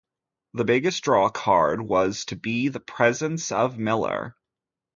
The 0.55 0.63
biggest 0.63 1.03
draw 1.03 1.29
card 1.29 1.79
was 1.79 2.25
to 2.25 2.35
be 2.35 2.69
the 2.69 2.79
presence 2.79 3.51
of 3.51 3.77
Miller. 3.77 4.35